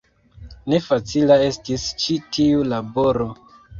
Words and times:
Ne 0.71 0.77
facila 0.85 1.37
estis 1.49 1.85
ĉi 2.05 2.17
tiu 2.39 2.67
laboro. 2.73 3.29